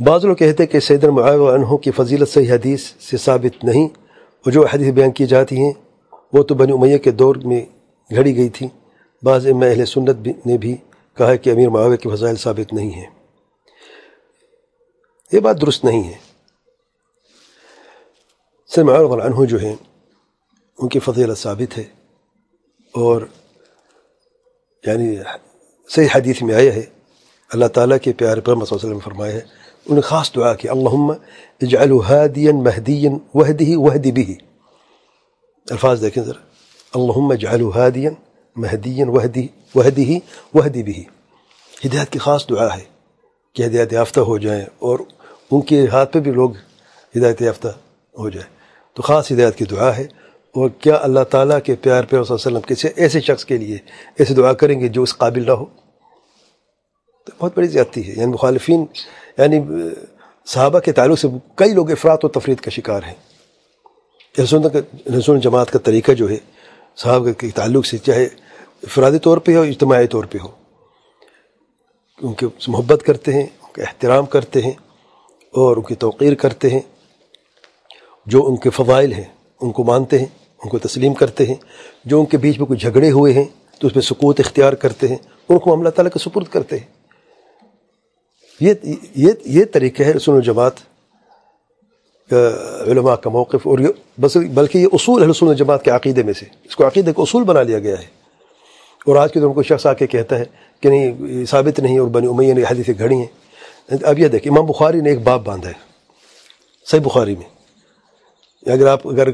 بعض 0.00 0.24
لوگ 0.24 0.36
کہتے 0.36 0.62
ہیں 0.62 0.70
کہ 0.70 0.80
سیدن 0.80 1.08
معاویہ 1.08 1.54
عنہ 1.54 1.76
کی 1.76 1.90
فضیلت 1.90 2.28
صحیح 2.28 2.52
حدیث 2.52 2.92
سے 3.00 3.16
ثابت 3.16 3.64
نہیں 3.64 3.84
اور 3.84 4.52
جو 4.52 4.66
حدیث 4.66 4.92
بیان 4.92 5.10
کی 5.10 5.26
جاتی 5.26 5.56
ہیں، 5.56 5.72
وہ 6.32 6.42
تو 6.42 6.54
بنی 6.54 6.72
امیہ 6.72 6.98
کے 6.98 7.10
دور 7.10 7.36
میں 7.36 7.66
گھڑی 8.14 8.36
گئی 8.36 8.48
تھی۔ 8.48 8.68
بعض 9.22 9.46
ام 9.46 9.62
اہل 9.62 9.84
سنت 9.84 10.16
بھی 10.16 10.32
نے 10.46 10.58
بھی 10.58 10.76
کہا 11.16 11.28
ہے 11.28 11.38
کہ 11.38 11.50
امیر 11.50 11.68
معاویہ 11.68 11.96
کی 11.96 12.08
فضائل 12.08 12.36
ثابت 12.36 12.72
نہیں 12.72 12.90
ہیں۔ 12.90 13.10
یہ 15.32 15.40
بات 15.40 15.60
درست 15.60 15.84
نہیں 15.84 16.02
ہے۔ 16.02 16.18
سید 18.68 18.84
معاویہ 18.84 19.22
عنہ 19.22 19.44
جو 19.44 19.58
ہیں، 19.58 19.76
ان 20.78 20.88
کی 20.88 20.98
فضیلت 20.98 21.38
ثابت 21.38 21.78
ہے 21.78 21.84
اور 22.94 23.22
یعنی 24.86 25.16
صحیح 25.88 26.08
حدیث 26.14 26.42
میں 26.42 26.54
آیا 26.54 26.74
ہے۔ 26.74 26.82
اللہ 27.52 27.66
تعالیٰ 27.66 27.96
کے 28.02 28.12
پیارے 28.12 28.40
پر 28.40 28.54
صلی 28.54 28.60
اللہ 28.60 28.76
علیہ 28.76 28.90
وسلم 28.90 28.98
فرمایا 28.98 29.32
ہے 29.32 29.61
انہوں 29.84 29.94
نے 29.94 30.00
خاص 30.00 30.34
دعا 30.34 30.54
کی، 30.54 30.68
اللہم 30.68 31.10
اجعلو 31.62 32.00
ہادیا 32.00 32.52
مہدیا 32.52 33.10
وحدی 33.34 33.76
وحدی 33.76 34.12
بھی 34.12 34.34
الفاظ 35.70 36.00
دیکھیں 36.00 36.24
ذرا۔ 36.24 36.42
اللہم 36.94 37.30
اجعلو 37.30 37.70
ہادیا 37.70 38.10
مہدیا 38.56 39.10
وحدی 39.10 39.46
وحدی 39.74 40.18
وحدی 40.54 40.82
بھی 40.82 41.04
ہدایت 41.86 42.08
کی 42.10 42.18
خاص 42.18 42.48
دعا 42.50 42.76
ہے 42.76 42.84
کہ 43.52 43.62
ہدایت 43.62 43.92
یافتہ 43.92 44.20
ہو 44.20 44.38
جائیں 44.38 44.64
اور 44.78 44.98
ان 45.50 45.60
کے 45.60 45.86
ہاتھ 45.86 46.12
پہ 46.12 46.20
بھی 46.20 46.30
لوگ 46.30 46.50
ہدایت 47.16 47.42
یافتہ 47.42 47.68
ہو 48.18 48.28
جائیں۔ 48.28 48.56
تو 48.94 49.02
خاص 49.02 49.32
ہدایت 49.32 49.56
کی 49.56 49.64
دعا 49.64 49.96
ہے۔ 49.96 50.02
اور 50.54 50.70
کیا 50.70 50.98
اللہ 51.02 51.20
تعالیٰ 51.20 51.58
کے 51.64 51.74
پیار 51.74 52.04
پہ 52.04 52.08
صلی 52.10 52.16
اللہ 52.16 52.34
علیہ 52.34 52.34
وسلم 52.34 52.60
کسی 52.60 52.88
ایسے 52.96 53.20
شخص 53.20 53.44
کے 53.44 53.56
لیے 53.56 53.78
ایسے 54.18 54.34
دعا 54.34 54.52
کریں 54.52 54.80
گے 54.80 54.88
جو 54.88 55.02
اس 55.02 55.16
قابل 55.16 55.46
نہ 55.46 55.50
ہو؟ 55.50 55.64
تو 57.24 57.32
بہت 57.38 57.52
بڑی 57.56 57.68
زیادتی 57.68 58.08
ہے۔ 58.08 58.12
یعنی 58.12 58.32
مخالفین 58.32 58.84
یعنی 59.38 59.60
صحابہ 60.46 60.78
کے 60.78 60.92
تعلق 60.92 61.18
سے 61.18 61.28
کئی 61.54 61.72
لوگ 61.72 61.90
افراد 61.90 62.18
و 62.22 62.28
تفرید 62.28 62.60
کا 62.60 62.70
شکار 62.70 63.02
ہیں۔ 63.02 63.14
رسول 65.18 65.40
جماعت 65.40 65.70
کا 65.70 65.78
طریقہ 65.78 66.12
جو 66.12 66.30
ہے، 66.30 66.36
صحابہ 66.96 67.32
کے 67.32 67.50
تعلق 67.54 67.86
سے، 67.86 67.98
چاہے 67.98 68.24
افرادی 68.82 69.18
طور 69.18 69.38
پہ 69.38 69.56
ہو، 69.56 69.62
اجتماعی 69.62 70.06
طور 70.06 70.24
پہ 70.24 70.38
ہو۔ 70.42 70.48
ان 72.22 72.34
کے 72.34 72.46
محبت 72.68 73.02
کرتے 73.06 73.32
ہیں، 73.32 73.46
ان 73.62 73.72
کا 73.72 73.82
احترام 73.82 74.26
کرتے 74.26 74.60
ہیں، 74.62 74.72
اور 75.50 75.76
ان 75.76 75.82
کی 75.82 75.94
توقیر 75.94 76.34
کرتے 76.34 76.68
ہیں۔ 76.70 76.80
جو 78.26 78.46
ان 78.46 78.56
کے 78.56 78.70
فضائل 78.70 79.12
ہیں، 79.12 79.24
ان 79.60 79.72
کو 79.72 79.84
مانتے 79.84 80.18
ہیں، 80.18 80.26
ان 80.64 80.68
کو 80.68 80.78
تسلیم 80.78 81.14
کرتے 81.14 81.46
ہیں۔ 81.46 81.54
جو 82.04 82.20
ان 82.20 82.26
کے 82.26 82.38
بیچ 82.38 82.58
میں 82.58 82.66
کوئی 82.66 82.78
جھگڑے 82.78 83.10
ہوئے 83.10 83.32
ہیں، 83.32 83.44
تو 83.78 83.86
اس 83.86 83.94
پہ 83.94 84.00
سکوت 84.00 84.40
اختیار 84.40 84.72
کرتے 84.72 85.08
ہیں۔ 85.08 85.16
ان 85.48 85.58
کو 85.58 85.72
اللہ 85.72 85.88
تعالیٰ 85.88 86.12
کے 86.12 86.18
سپرد 86.18 86.46
کرتے 86.46 86.78
ہیں۔ 86.78 87.01
یہ 88.62 88.74
یہ 89.14 89.32
یہ 89.44 89.64
طریقہ 89.72 90.02
ہے 90.02 90.12
رسول 90.12 90.34
الجماعت 90.36 90.72
علماء 92.86 93.14
کا 93.14 93.30
موقف 93.30 93.66
اور 93.66 93.78
یہ 93.78 93.88
بس 94.20 94.36
بلکہ 94.36 94.78
یہ 94.78 94.86
اصول 94.92 95.22
ہے 95.22 95.26
رسول 95.28 95.48
الجماعت 95.48 95.84
کے 95.84 95.90
عقیدے 95.90 96.22
میں 96.22 96.32
سے۔ 96.32 96.46
اس 96.64 96.76
کو 96.76 96.86
عقیدے 96.86 97.12
کو 97.12 97.22
اصول 97.22 97.44
بنا 97.44 97.62
لیا 97.62 97.78
گیا 97.78 97.98
ہے۔ 97.98 98.06
اور 99.06 99.16
آج 99.16 99.32
کے 99.32 99.40
دور 99.40 99.54
کو 99.54 99.62
شخص 99.62 99.86
آ 99.86 99.92
کے 99.92 100.06
کہتا 100.06 100.38
ہے 100.38 100.44
کہ 100.80 100.88
نہیں 100.88 101.44
ثابت 101.44 101.80
نہیں 101.80 101.98
اور 101.98 102.08
بنی 102.08 102.26
امیہ 102.26 102.52
نے 102.54 102.62
حدیثیں 102.70 102.94
گھڑی 102.98 103.14
ہیں۔ 103.14 103.30
اب 104.02 104.18
یہ 104.18 104.28
دیکھیں، 104.28 104.52
امام 104.52 104.66
بخاری 104.66 105.00
نے 105.00 105.10
ایک 105.10 105.22
باب 105.22 105.44
باندھا 105.44 105.68
ہے، 105.68 105.78
صحیح 106.86 107.00
بخاری 107.00 107.36
میں۔ 107.36 107.48
اگر 108.72 108.86
آپ، 108.86 109.08
اگر 109.08 109.28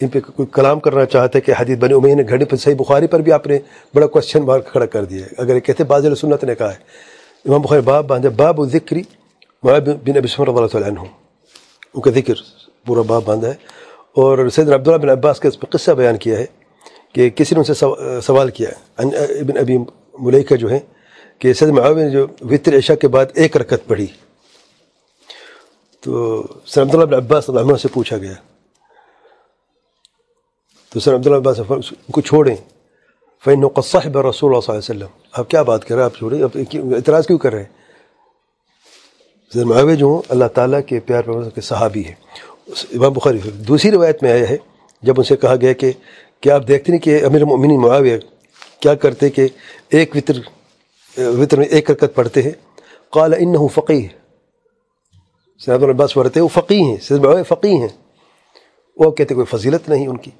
ان 0.00 0.08
پہ 0.08 0.20
کوئی 0.20 0.48
کلام 0.52 0.80
کرنا 0.80 1.04
چاہتے 1.04 1.38
ہیں 1.38 1.46
کہ 1.46 1.52
حدیث 1.60 1.78
بنی 1.78 1.94
امیہ 1.94 2.14
نے 2.14 2.22
گھڑی 2.28 2.44
پہ 2.44 2.56
صحیح 2.56 2.74
بخاری 2.74 3.06
پر 3.06 3.20
بھی 3.20 3.32
آپ 3.32 3.46
نے 3.46 3.58
بڑا 3.94 4.06
کوشچن 4.06 4.42
مارک 4.42 4.66
کھڑا 4.72 4.86
کر 4.86 5.04
دیا 5.04 5.26
ہے۔ 5.26 5.30
اگر 5.38 5.54
یہ 5.54 5.60
کہتے 5.60 5.84
باز 5.84 6.06
سنت 6.20 6.44
نے 6.44 6.54
کہا 6.54 6.72
ہے 6.72 7.09
امام 7.44 7.60
بخاری 7.60 7.80
باب 7.82 8.06
باندھا 8.06 8.30
باب 8.36 8.58
و 8.58 8.66
ذکری 8.68 9.02
بن 9.62 10.16
ابی 10.16 10.28
سمر 10.28 10.48
اللہ 10.48 10.66
تعالیٰ 10.68 10.88
عنہ 10.88 11.00
ان 11.94 12.00
کا 12.00 12.10
ذکر 12.12 12.42
پورا 12.86 13.02
باب 13.04 13.24
باندھا 13.24 13.48
ہے 13.48 13.54
اور 14.16 14.48
سید 14.48 14.68
عبداللہ 14.70 14.98
بن 14.98 15.10
عباس 15.10 15.40
کا 15.40 15.48
اس 15.48 15.58
پہ 15.60 15.66
قصہ 15.70 15.90
بیان 15.92 16.16
کیا 16.18 16.38
ہے 16.38 16.46
کہ 17.14 17.28
کسی 17.30 17.54
نے 17.54 17.60
ان 17.60 17.64
سے 17.64 18.20
سوال 18.22 18.50
کیا 18.50 18.68
ہے 18.68 19.38
ابن 19.40 19.58
ابی 19.58 19.76
ملیکہ 20.18 20.56
جو 20.56 20.70
ہے 20.70 20.78
کہ 21.40 21.52
سید 21.52 21.68
معاویہ 21.70 22.04
نے 22.04 22.10
جو 22.10 22.26
وطر 22.42 22.76
عشاء 22.78 22.94
کے 22.96 23.08
بعد 23.08 23.26
ایک 23.34 23.56
رکت 23.56 23.86
پڑھی 23.86 24.06
تو 26.02 26.42
سید 26.66 26.82
عبداللہ 26.82 27.04
بن 27.06 27.14
عباس 27.14 27.48
اللہ 27.48 27.60
عنہ 27.62 27.76
سے 27.78 27.88
پوچھا 27.92 28.16
گیا 28.18 28.34
تو 30.92 31.00
سید 31.00 31.14
عبداللہ 31.14 31.36
عباس 31.38 31.60
ان 31.60 32.12
کو 32.12 32.20
چھوڑیں 32.22 32.54
فین 33.44 33.66
صاحب 33.84 34.18
رسول 34.18 34.50
اللہ 34.50 34.60
صلی 34.60 34.74
اللہ 34.74 34.80
علیہ 34.80 34.90
وسلم 34.90 35.19
آپ 35.32 35.50
کیا 35.50 35.62
بات 35.62 35.84
کر 35.84 35.94
رہے 35.94 36.02
ہیں؟ 36.02 36.10
آپ 36.10 36.18
چھوڑیں۔ 36.18 36.42
اب 36.42 36.50
اعتراض 36.74 37.26
کیوں 37.26 37.38
کر 37.38 37.52
رہے 37.52 37.62
ہیں؟ 37.62 37.68
سید 39.54 39.98
جو 39.98 40.06
ہوں 40.06 40.22
اللہ 40.28 40.44
تعالیٰ 40.44 40.80
کے 40.86 41.00
پیار 41.00 41.22
پر 41.22 41.50
کے 41.50 41.60
صحابی 41.60 42.04
ہیں۔ 42.04 42.14
امام 42.68 43.12
بخاری 43.12 43.38
دوسری 43.38 43.90
روایت 43.90 44.22
میں 44.22 44.32
آیا 44.32 44.48
ہے، 44.48 44.56
جب 45.02 45.14
ان 45.16 45.24
سے 45.24 45.36
کہا 45.36 45.54
گیا 45.60 45.72
کہ 45.72 45.92
کیا 46.40 46.54
آپ 46.54 46.68
دیکھتے 46.68 46.92
نہیں 46.92 47.00
کہ 47.00 47.24
امیر 47.24 47.44
مؤمنی 47.44 47.76
معاویہ 47.76 48.16
کیا 48.80 48.94
کرتے 48.94 49.30
کہ 49.30 49.48
ایک 49.88 50.16
وطر 50.16 50.34
وطر 51.18 51.58
میں 51.58 51.66
ایک 51.66 51.90
رکت 51.90 52.14
پڑھتے 52.14 52.42
ہیں؟ 52.42 52.50
قال 53.10 53.34
انہو 53.38 53.68
فقی 53.68 54.08
سید 55.58 55.82
العباس 55.82 56.14
پڑھتے 56.14 56.40
وہ 56.40 56.48
فقی 56.48 56.82
ہیں۔ 56.82 56.96
سید 56.96 57.18
معاویہ 57.18 57.42
فقی 57.42 57.68
ہیں۔ 57.68 57.88
وہ 58.96 59.10
کہتے 59.10 59.34
کوئی 59.34 59.46
فضیلت 59.46 59.88
نہیں 59.88 60.06
ان 60.06 60.16
کی۔ 60.16 60.30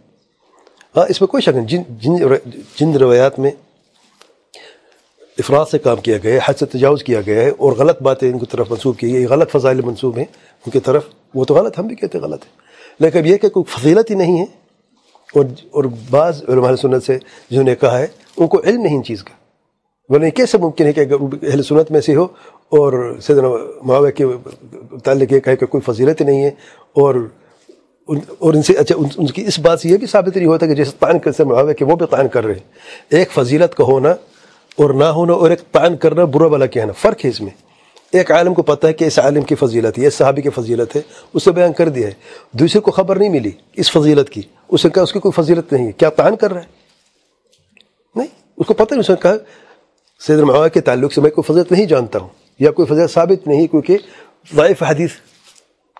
ہاں 0.97 1.07
اس 1.09 1.21
میں 1.21 1.29
کوئی 1.29 1.41
شک 1.41 1.49
نہیں۔ 1.49 1.67
جن 1.67 1.83
جن 1.89 2.13
جن 2.77 2.93
روایات 2.93 3.39
میں 3.39 3.51
افراد 5.41 5.67
سے 5.71 5.79
کام 5.79 5.97
کیا 5.97 6.17
گیا 6.23 6.35
ہے 6.35 6.39
حد 6.45 6.59
سے 6.59 6.67
تجاوز 6.67 7.03
کیا 7.05 7.21
گیا 7.21 7.43
ہے 7.43 7.49
اور 7.49 7.73
غلط 7.73 8.03
باتیں 8.03 8.31
ان 8.31 8.39
کی 8.39 8.47
طرف 8.51 8.71
منسوخ 8.71 8.97
کی 8.99 9.13
گئی 9.13 9.27
غلط 9.27 9.51
فضائل 9.51 9.81
منصوب 9.81 10.17
ہیں، 10.17 10.25
ان 10.65 10.71
کی 10.71 10.81
طرف 10.81 11.09
وہ 11.35 11.45
تو 11.45 11.55
غلط، 11.55 11.79
ہم 11.79 11.87
بھی 11.87 11.97
کہتے 11.97 12.19
ہیں 12.19 12.25
غلط 12.25 12.45
ہے 12.45 12.69
لیکن 13.01 13.19
اب 13.19 13.27
یہ 13.27 13.37
کہ 13.37 13.49
کوئی 13.49 13.65
فضیلت 13.71 14.11
ہی 14.11 14.15
نہیں 14.15 14.39
ہے 14.39 14.45
اور 15.35 15.45
اور 15.71 15.85
بعض 16.11 16.43
علماء 16.49 16.75
سنت 16.75 17.03
سے 17.03 17.19
جنہوں 17.51 17.65
نے 17.65 17.75
کہا 17.75 17.99
ہے، 17.99 18.07
ان 18.37 18.47
کو 18.47 18.61
علم 18.65 18.83
نہیں 18.83 18.97
ان 18.97 19.05
چیز 19.05 19.23
کا۔ 19.25 19.35
ورنہ 20.11 20.29
کیسے 20.31 20.59
ممکن 20.59 20.87
ہے 20.87 20.93
کہ 20.93 21.05
اہل 21.43 21.63
سنت 21.63 21.91
میں 21.91 22.01
سے 22.01 22.15
ہو 22.15 22.25
اور 22.79 22.93
سیدنا 23.23 23.49
معاویہ 23.83 24.11
کے 24.11 24.25
تعلق 25.05 25.33
یہ 25.33 25.41
کہے 25.41 25.57
کہ 25.57 25.67
کوئی 25.67 25.81
فضیلت 25.87 26.21
ہی 26.21 26.27
نہیں 26.27 26.43
ہے 26.45 26.51
اور 26.97 27.15
اور 28.09 28.55
ان 28.55 28.63
سے 28.63 28.73
اچھا 28.73 28.95
ان 28.97 29.27
کی 29.27 29.45
اس 29.47 29.59
بات 29.59 29.81
سے 29.81 29.89
یہ 29.89 29.97
بھی 29.97 30.07
ثابت 30.07 30.37
نہیں 30.37 30.49
ہوتا 30.49 30.67
کہ 30.67 30.75
جیسے 30.75 30.91
تعین 30.99 31.19
کر 31.19 31.33
سے 31.33 31.45
معاویہ 31.45 31.75
کہ 31.75 31.85
وہ 31.85 31.97
بھی 31.97 32.07
تعین 32.11 32.29
کر 32.29 32.45
رہے 32.45 32.55
ہیں۔ 32.55 33.17
ایک 33.19 33.31
فضیلت 33.31 33.75
کا 33.75 33.85
ہونا 33.85 34.15
اور 34.77 34.91
نہ 34.91 35.05
ہونا 35.05 35.33
اور 35.33 35.51
ایک 35.51 35.61
تعین 35.71 35.97
کرنا 35.97 36.25
برا 36.25 36.49
بلا 36.49 36.67
کہنا 36.67 36.93
فرق 36.93 37.25
ہے 37.25 37.31
اس 37.31 37.41
میں۔ 37.41 37.51
ایک 38.13 38.33
عالم 38.33 38.55
کو 38.55 38.63
پتہ 38.63 38.87
ہے 38.87 38.93
کہ 38.93 39.05
اس 39.05 39.19
عالم 39.19 39.43
کی 39.43 39.55
فضیلت 39.55 39.99
ہے، 39.99 40.07
اس 40.07 40.15
صحابی 40.15 40.43
کی 40.43 40.51
فضیلت 40.51 40.97
ہے، 40.97 41.03
اسے 41.35 41.51
بیان 41.51 41.73
کر 41.73 41.89
دیا 41.89 42.09
ہے۔ 42.09 42.13
دوسرے 42.53 42.81
کو 42.81 42.91
خبر 42.91 43.19
نہیں 43.19 43.29
ملی 43.29 43.51
اس 43.73 43.91
فضیلت 43.91 44.31
کی۔ 44.31 44.43
اسے 44.69 44.91
کہا 44.91 45.03
اس 45.03 45.13
کی 45.13 45.19
کوئی 45.19 45.43
فضیلت 45.43 45.73
نہیں 45.73 45.87
ہے۔ 45.87 45.93
کیا 45.93 46.11
تعین 46.11 46.37
کر 46.37 46.53
رہا 46.53 46.61
ہے؟ 46.61 46.67
نہیں، 48.17 48.27
اس 48.57 48.67
کو 48.67 48.75
پتہ 48.75 48.95
نہیں، 48.95 49.01
اس 49.01 49.11
نے 49.11 49.17
کہا 49.23 49.35
سید 50.27 50.39
معاویہ 50.39 50.69
کے 50.69 50.81
تعلق 50.81 51.13
سے 51.13 51.21
میں 51.21 51.31
کوئی 51.31 51.53
فضیلت 51.53 51.73
نہیں 51.73 51.87
جانتا 51.87 52.19
ہوں، 52.19 52.29
یا 52.59 52.71
کوئی 52.71 52.87
فضیلت 52.87 53.11
ثابت 53.11 53.49
نہیں 53.49 53.67
کیونکہ 53.67 53.97
ضعیف 54.55 54.83
حدیث 54.83 55.11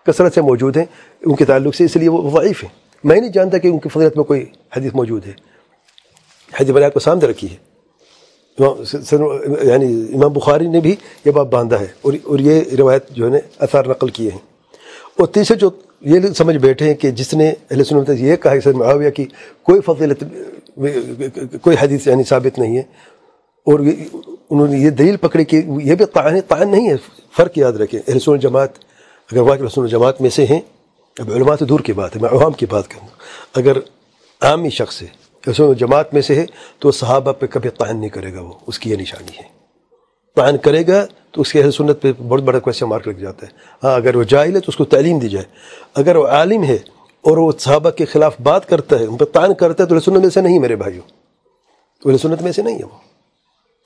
کثرت 0.07 0.35
سے 0.35 0.41
موجود 0.41 0.77
ہیں، 0.77 0.85
ان 1.27 1.37
کے 1.37 1.45
تعلق 1.45 1.75
سے 1.75 1.85
اس 1.85 1.97
لیے 1.97 2.09
وہ 2.09 2.41
ضعیف 2.41 2.65
ہیں۔ 2.65 2.71
میں 3.05 3.21
نہیں 3.21 3.31
جانتا 3.31 3.59
کہ 3.59 3.69
ان 3.69 3.79
کی 3.79 3.89
فضیلت 3.89 4.17
میں 4.17 4.25
کوئی 4.25 4.47
حدیث 4.77 4.93
موجود 4.95 5.27
ہے۔ 5.27 5.33
حدیث 6.61 6.71
بنا 6.71 6.89
کو 6.89 7.01
سامنے 7.01 7.27
رکھی 7.27 7.51
ہے۔ 7.51 7.70
یعنی 9.63 10.07
امام 10.15 10.33
بخاری 10.33 10.69
نے 10.69 10.81
بھی 10.81 10.97
یہ 11.25 11.31
باب 11.31 11.51
باندھا 11.51 11.81
ہے 11.81 11.87
اور 12.03 12.13
اور 12.25 12.39
یہ 12.39 12.61
روایت 12.79 13.09
جو 13.11 13.25
ہے 13.25 13.31
نا 13.31 13.39
اثار 13.59 13.85
نقل 13.85 14.09
کیے 14.09 14.31
ہیں۔ 14.31 14.51
اور 15.19 15.27
تیسرے 15.27 15.57
جو 15.57 15.71
یہ 16.01 16.21
سمجھ 16.37 16.57
بیٹھے 16.57 16.87
ہیں 16.87 16.95
کہ 16.95 17.11
جس 17.11 17.35
نے 17.35 17.49
اہل 17.49 17.85
سنت 17.85 18.11
یہ 18.19 18.37
کہا 18.37 18.57
کہ 18.57 18.71
معاویہ 18.71 19.11
کی، 19.11 19.25
کوئی 19.63 19.81
فضیلت 19.81 20.25
کوئی 21.63 21.77
حدیث 21.81 22.07
یعنی 22.07 22.23
ثابت 22.23 22.59
نہیں 22.59 22.77
ہے۔ 22.77 22.83
اور 23.67 23.81
انہوں 24.51 24.69
نے 24.69 24.79
یہ 24.79 24.91
دلیل 24.91 25.17
پکڑی 25.17 25.45
کہ 25.45 25.63
یہ 25.83 25.95
بھی 25.95 26.05
تعین 26.05 26.41
تعین 26.49 26.71
نہیں 26.71 26.89
ہے، 26.89 26.95
فرق 27.37 27.59
یاد 27.59 27.73
رکھیں۔ 27.73 28.01
اہل 28.09 28.19
سنت 28.19 28.43
جماعت، 28.43 28.79
اگر 29.33 29.41
واقع 29.41 29.65
رسول 29.65 29.89
جماعت 29.89 30.21
میں 30.21 30.31
سے 30.31 30.45
ہیں، 30.45 30.61
اب 31.19 31.33
علماء 31.33 31.55
تو 31.55 31.65
دور 31.65 31.81
کی 31.81 31.93
بات 31.93 32.17
ہے، 32.17 32.21
میں 32.21 32.31
عوام 32.31 32.53
کی 32.53 32.67
بات 32.67 32.89
کروں۔ 32.89 33.09
اگر 33.55 33.77
عامی 34.41 34.71
شخص 34.71 35.03
ہے 35.03 35.20
رسول 35.47 35.77
جماعت 35.77 36.15
میں 36.15 36.23
سے 36.23 36.35
ہے 36.35 36.47
تو 36.79 36.93
صحابہ 36.93 37.33
پہ 37.33 37.47
کبھی 37.47 37.71
تعین 37.71 37.97
نہیں 37.97 38.09
کرے 38.09 38.35
گا 38.35 38.41
وہ، 38.41 38.53
اس 38.67 38.79
کی 38.79 38.91
یہ 38.91 38.97
نشانی 38.97 39.39
ہے۔ 39.39 39.61
تعین 40.37 40.57
کرے 40.57 40.87
گا 40.87 41.07
تو 41.31 41.41
اس 41.41 41.53
کے 41.53 41.63
اہل 41.63 41.71
سنت 41.71 42.03
پہ 42.03 42.13
بہت 42.29 42.43
بڑا 42.43 42.59
کوشچن 42.59 42.87
مارک 42.87 43.09
لگ 43.09 43.13
جاتا 43.13 43.47
ہے۔ 43.47 43.53
ہاں 43.85 43.95
اگر 43.95 44.17
وہ 44.17 44.23
جاہل 44.23 44.55
ہے 44.55 44.61
تو 44.61 44.65
اس 44.69 44.77
کو 44.77 44.85
تعلیم 44.85 45.19
دی 45.19 45.29
جائے۔ 45.29 45.45
اگر 45.95 46.17
وہ 46.17 46.27
عالم 46.27 46.65
ہے 46.65 46.79
اور 47.21 47.37
وہ 47.37 47.53
صحابہ 47.59 47.91
کے 47.91 48.05
خلاف 48.05 48.41
بات 48.41 48.69
کرتا 48.69 48.99
ہے، 48.99 49.05
ان 49.05 49.17
پہ 49.17 49.25
تعین 49.25 49.55
کرتا 49.55 49.85
ہے، 49.85 49.89
تو 49.89 50.01
سنت 50.01 50.21
میں 50.21 50.31
سے 50.31 50.41
نہیں 50.41 50.59
میرے 50.59 50.77
بھائیوں 50.77 51.03
تو 52.03 52.19
سنت 52.19 52.43
میں 52.43 52.53
سے 52.53 52.63
نہیں 52.63 52.79
ہے 52.79 52.85
وہ۔ 52.85 52.99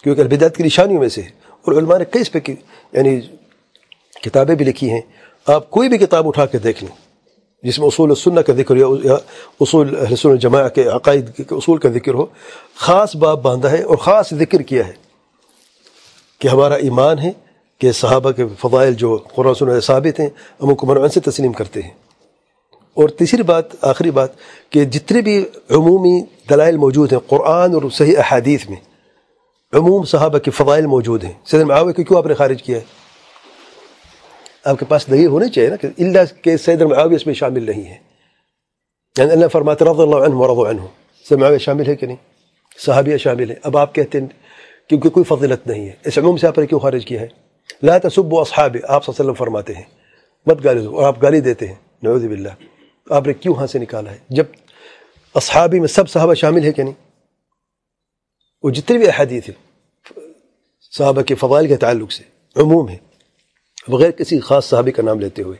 کیونکہ 0.03 0.21
البدایت 0.21 0.57
کی 0.57 0.63
نشانیوں 0.63 1.01
میں 1.01 1.09
سے 1.09 1.23
ہے۔ 1.23 1.29
اور 1.49 1.73
علماء 1.73 1.99
نے 1.99 2.05
کئی 2.05 2.23
اس 2.23 2.33
پہ 2.33 2.39
یعنی 2.93 3.21
کتابیں 4.23 4.55
بھی 4.55 4.65
لکھی 4.65 4.91
ہیں۔ 4.91 5.01
آپ 5.47 5.71
کوئی 5.71 5.89
بھی 5.89 5.99
کتاب 5.99 6.29
اٹھا 6.29 6.47
کے 6.47 6.59
دیکھ 6.59 6.85
لیں۔ 6.85 7.14
جس 7.65 7.79
میں 7.79 7.87
اصول 7.87 8.11
السنہ 8.11 8.41
کا 8.41 8.53
ذکر 8.53 8.77
یا 8.77 9.15
اصول 9.61 10.07
حسن 10.13 10.31
الجماع 10.31 10.69
کے 10.69 10.85
عقائد 10.85 11.31
کے 11.37 11.43
اصول 11.51 11.79
کا 11.79 11.89
ذکر 11.89 12.15
ہو، 12.15 12.27
خاص 12.77 13.17
باب 13.17 13.43
باندھا 13.43 13.71
ہے 13.71 13.83
اور 13.83 13.97
خاص 13.97 14.35
ذکر 14.35 14.63
کیا 14.63 14.87
ہے 14.87 14.93
کہ 16.39 16.49
ہمارا 16.49 16.75
ایمان 16.75 17.19
ہے 17.19 17.33
کہ 17.79 17.93
صحابہ 17.93 18.31
کے 18.31 18.45
فضائل 18.61 18.95
جو 18.95 19.19
قرآن 19.35 19.55
سن 19.55 19.81
ثابت 19.81 20.21
ہیں، 20.21 20.29
ہم 20.63 20.69
ان 20.69 20.75
کو 20.75 20.87
منعن 20.87 21.09
سے 21.09 21.21
تسلیم 21.21 21.53
کرتے 21.53 21.83
ہیں۔ 21.83 21.91
اور 22.95 23.09
تیسری 23.09 23.43
بات، 23.43 23.85
آخری 23.85 24.11
بات 24.11 24.29
کہ 24.71 24.85
جتنے 24.85 25.21
بھی 25.21 25.45
عمومی 25.71 26.23
دلائل 26.51 26.77
موجود 26.77 27.13
ہیں 27.13 27.21
قرآن 27.29 27.75
اور 27.75 27.83
صحیح 27.93 28.19
احادیث 28.19 28.69
میں، 28.69 28.77
عموم 29.73 30.05
صحابہ 30.05 30.39
کے 30.39 30.51
فضائل 30.51 30.87
موجود 30.87 31.25
ہیں۔ 31.25 31.33
سید 31.47 31.61
معاویہ 31.61 31.93
کو 31.93 32.05
کیوں 32.05 32.19
آپ 32.19 32.27
نے 32.27 32.35
خارج 32.35 32.63
کیا 32.63 32.79
ہے؟ 32.79 33.04
آپ 34.65 34.79
کے 34.79 34.85
پاس 34.85 35.07
دلیل 35.11 35.27
ہونے 35.27 35.49
چاہیے 35.49 35.71
نا 35.71 35.77
کہ 35.77 35.89
اللہ 35.99 36.43
کے 36.43 36.57
سید 36.57 36.81
معاویہ 36.81 37.17
اس 37.17 37.27
میں 37.27 37.35
شامل 37.35 37.63
نہیں 37.63 37.85
ہے۔ 37.85 37.97
یعنی 39.19 39.31
اللہ 39.31 39.49
فرماتے 39.49 39.85
رضی 39.85 40.03
اللہ 40.03 40.17
عنہ 40.17 40.35
ورضو 40.35 40.71
عنہ۔ 40.71 40.81
سید 41.29 41.39
معاویہ 41.39 41.59
شامل 41.59 41.87
ہے 41.87 41.97
کہ 41.97 42.07
نہیں؟ 42.07 42.17
صحابیہ 42.79 43.17
شامل 43.17 43.51
ہے۔ 43.51 43.55
اب 43.63 43.77
آپ 43.77 43.95
کہتے 43.95 44.21
ہیں 44.21 44.29
کیونکہ 44.89 45.09
کوئی 45.09 45.25
فضیلت 45.25 45.67
نہیں 45.67 45.87
ہے۔ 45.87 45.93
اس 46.05 46.19
عموم 46.19 46.37
سے 46.37 46.47
آپ 46.47 46.59
نے 46.59 46.67
کیوں 46.67 46.81
خارج 46.81 47.07
کیا 47.07 47.21
ہے؟ 47.21 47.27
لا 47.83 47.99
تسبوا 47.99 48.41
اصحابی۔ 48.41 48.79
آپ 48.89 49.05
صلی 49.05 49.13
اللہ 49.13 49.23
علیہ 49.23 49.31
وسلم 49.31 49.33
فرماتے 49.33 49.75
ہیں۔ 49.75 49.83
مت 50.47 50.65
گالی 50.65 50.83
دو 50.83 50.99
اور 50.99 51.07
آپ 51.07 51.23
گالی 51.23 51.41
دیتے 51.41 51.67
ہیں۔ 51.67 51.75
نعوذ 52.03 52.27
باللہ۔ 52.27 52.49
آپ 53.11 53.27
نے 53.27 53.33
کیوں 53.33 53.55
ہاں 53.55 53.67
سے 53.67 53.79
نکالا 53.79 54.11
ہے؟ 54.11 54.19
جب 54.29 54.45
اصحابی 55.35 55.81
میں 55.81 55.89
سب 55.89 56.11
صحابہ 56.11 56.35
شامل 56.35 56.65
ہے 56.65 56.73
کہ 56.73 56.83
نہیں؟ 56.83 56.95
وہ 58.63 58.71
جتنے 58.71 58.99
بھی 58.99 59.09
احادیث 59.09 59.49
ہیں، 59.49 59.81
صحابہ 60.99 61.23
کے 61.23 61.35
فضائل 61.35 61.67
کے 61.67 61.77
تعلق 61.77 62.13
سے 62.13 62.25
عموم 62.57 62.89
ہے۔ 62.89 62.97
بغیر 63.89 64.11
کسی 64.11 64.41
خاص 64.41 64.65
صحابی 64.65 64.93
کا 64.93 65.03
نام 65.03 65.21
لیتے 65.21 65.43
ہوئے۔ 65.43 65.57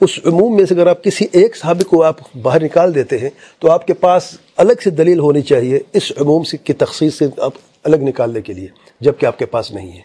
اس 0.00 0.20
عموم 0.24 0.56
میں 0.56 0.64
سے 0.64 0.74
اگر 0.74 0.86
آپ 0.86 1.04
کسی 1.04 1.26
ایک 1.32 1.56
صحابی 1.56 1.84
کو 1.84 2.02
آپ 2.02 2.36
باہر 2.42 2.64
نکال 2.64 2.94
دیتے 2.94 3.18
ہیں، 3.18 3.30
تو 3.58 3.70
آپ 3.70 3.86
کے 3.86 3.94
پاس 3.94 4.38
الگ 4.56 4.72
سے 4.84 4.90
دلیل 4.90 5.18
ہونی 5.18 5.42
چاہیے 5.42 5.80
اس 5.92 6.12
عموم 6.20 6.44
سے 6.44 6.56
کی 6.56 6.72
تخصیص 6.72 7.14
سے 7.14 7.24
آپ 7.38 7.52
الگ 7.84 7.96
نکالنے 7.96 8.40
کے 8.40 8.52
لیے 8.52 8.68
جبکہ 9.00 9.26
آپ 9.26 9.38
کے 9.38 9.46
پاس 9.46 9.72
نہیں 9.72 9.92
ہے۔ 9.92 10.00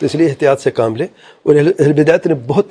تو 0.00 0.06
اس 0.06 0.14
لیے 0.14 0.28
احتیاط 0.28 0.60
سے 0.60 0.70
کام 0.70 0.96
لیں۔ 0.96 1.06
اور 1.42 1.54
اہل 1.54 1.92
بدایت 1.92 2.26
نے 2.26 2.34
بہت 2.34 2.66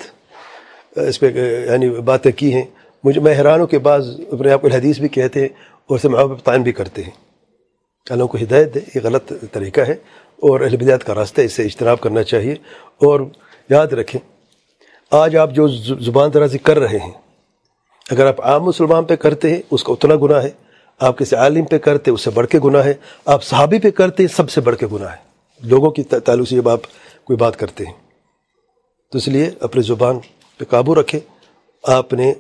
اس 0.96 1.20
پہ 1.20 1.32
یعنی 1.72 1.90
باتیں 1.90 2.32
کی 2.32 2.54
ہیں۔ 2.54 2.66
مجھے، 3.04 3.22
میں 3.22 3.36
حیرانوں 3.36 3.68
کے 3.68 3.80
بعض 3.80 4.20
اپنے 4.32 4.52
آپ 4.52 4.62
کو 4.62 4.68
الحدیث 4.68 5.00
بھی 5.00 5.08
کہتے 5.08 5.42
ہیں 5.42 5.48
اور 5.88 5.96
اسے 5.96 6.08
محبت 6.08 6.46
تعین 6.46 6.62
بھی 6.62 6.72
کرتے 6.72 7.04
ہیں۔ 7.04 7.12
اللہ 8.10 8.24
کو 8.24 8.38
ہدایت 8.42 8.76
دے، 8.76 8.80
یہ 8.96 9.00
غلط 9.04 9.34
طریقہ 9.52 9.82
ہے۔ 9.82 9.96
اور 10.38 10.62
اہل 10.62 10.78
بدایت 10.78 11.04
کا 11.04 11.16
راستہ 11.16 11.42
اس 11.42 11.54
سے 11.54 11.64
اجتناب 11.64 12.02
کرنا 12.02 12.24
چاہیے۔ 12.24 12.54
اور 12.98 13.20
یاد 13.72 13.94
رکھیں، 13.94 14.20
آج 15.12 15.36
آپ 15.38 15.52
جو 15.52 15.68
زبان 16.00 16.34
درازی 16.34 16.58
کر 16.58 16.80
رہے 16.80 16.98
ہیں، 16.98 17.12
اگر 18.10 18.26
آپ 18.26 18.42
عام 18.42 18.64
مسلمان 18.64 19.04
پہ 19.06 19.16
کرتے 19.16 19.50
ہیں، 19.50 19.62
اس 19.72 19.84
کا 19.84 19.94
اتنا 19.94 20.16
گناہ 20.22 20.44
ہے، 20.44 20.50
آپ 21.02 21.18
کسی 21.18 21.36
عالم 21.36 21.66
پہ 21.66 21.78
کرتے 21.78 22.12
اس 22.12 22.22
سے 22.22 22.30
بڑھ 22.30 22.48
کے 22.48 22.60
گناہ 22.64 22.84
ہے، 22.86 22.94
آپ 23.26 23.44
صحابی 23.44 23.80
پہ 23.80 23.90
کرتے 23.90 24.28
سب 24.28 24.50
سے 24.50 24.62
بڑھ 24.62 24.76
کے 24.76 24.88
گناہ 24.92 25.12
ہے۔ 25.12 25.30
لوگوں 25.62 25.92
کی 25.92 26.04
تعلق 26.04 26.48
سے 26.50 26.56
جب 26.56 26.70
آپ 26.70 26.82
کوئی 27.24 27.38
بات 27.38 27.60
کرتے 27.60 27.86
ہیں، 27.86 27.94
تو 29.12 29.18
اس 29.18 29.28
لیے 29.28 29.50
اپنی 29.60 29.82
زبان 29.82 30.20
پہ 30.58 30.66
قابو 30.66 30.96
رکھیں۔ 30.96 31.20
آپ 31.84 32.14
نے 32.14 32.34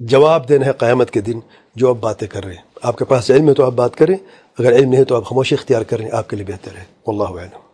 جواب 0.00 0.48
دینا 0.48 0.66
ہے 0.66 0.72
قیامت 0.72 1.10
کے 1.10 1.20
دن 1.20 1.40
جو 1.76 1.88
آپ 1.88 1.96
باتیں 2.00 2.28
کر 2.28 2.44
رہے 2.44 2.54
ہیں۔ 2.54 2.62
آپ 2.82 2.98
کے 2.98 3.04
پاس 3.04 3.30
علم 3.30 3.48
ہے 3.48 3.54
تو 3.54 3.64
آپ 3.64 3.72
بات 3.72 3.96
کریں، 3.96 4.16
اگر 4.58 4.72
علم 4.72 4.88
نہیں 4.90 5.00
ہے 5.00 5.04
تو 5.04 5.16
آپ 5.16 5.24
خاموشی 5.24 5.54
اختیار 5.54 5.82
کریں، 5.82 6.08
آپ 6.12 6.28
کے 6.30 6.36
لیے 6.36 6.46
بہتر 6.48 6.76
ہے۔ 6.76 6.84
اللہ 7.06 7.42
علم 7.42 7.69